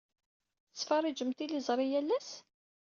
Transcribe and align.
Tettferriǧem 0.73 1.31
tiliẓri 1.33 1.85
yal 1.91 2.09
ass? 2.17 2.29